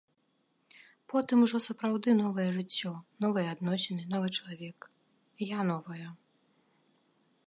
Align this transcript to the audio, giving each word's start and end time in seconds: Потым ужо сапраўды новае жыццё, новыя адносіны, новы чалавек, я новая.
Потым 1.11 1.43
ужо 1.47 1.59
сапраўды 1.65 2.09
новае 2.23 2.45
жыццё, 2.57 2.91
новыя 3.25 3.47
адносіны, 3.57 4.01
новы 4.13 4.27
чалавек, 4.39 4.79
я 5.57 5.71
новая. 5.73 6.09